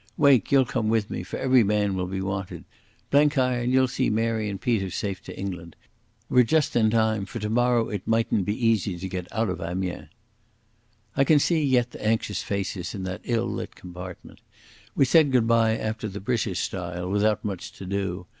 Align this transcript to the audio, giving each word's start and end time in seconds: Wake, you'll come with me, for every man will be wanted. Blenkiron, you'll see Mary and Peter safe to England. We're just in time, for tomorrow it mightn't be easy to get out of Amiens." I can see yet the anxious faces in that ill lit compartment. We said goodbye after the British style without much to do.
Wake, 0.17 0.51
you'll 0.51 0.65
come 0.65 0.89
with 0.89 1.11
me, 1.11 1.21
for 1.21 1.37
every 1.37 1.63
man 1.63 1.93
will 1.95 2.07
be 2.07 2.21
wanted. 2.21 2.63
Blenkiron, 3.11 3.69
you'll 3.69 3.87
see 3.87 4.09
Mary 4.09 4.49
and 4.49 4.59
Peter 4.59 4.89
safe 4.89 5.21
to 5.21 5.37
England. 5.39 5.75
We're 6.27 6.41
just 6.43 6.75
in 6.75 6.89
time, 6.89 7.27
for 7.27 7.37
tomorrow 7.37 7.87
it 7.89 8.07
mightn't 8.07 8.45
be 8.45 8.67
easy 8.67 8.97
to 8.97 9.07
get 9.07 9.31
out 9.31 9.47
of 9.47 9.61
Amiens." 9.61 10.09
I 11.15 11.23
can 11.23 11.37
see 11.37 11.63
yet 11.63 11.91
the 11.91 12.03
anxious 12.03 12.41
faces 12.41 12.95
in 12.95 13.03
that 13.03 13.21
ill 13.25 13.45
lit 13.47 13.75
compartment. 13.75 14.41
We 14.95 15.05
said 15.05 15.31
goodbye 15.31 15.77
after 15.77 16.07
the 16.07 16.19
British 16.19 16.61
style 16.61 17.07
without 17.07 17.45
much 17.45 17.71
to 17.73 17.85
do. 17.85 18.25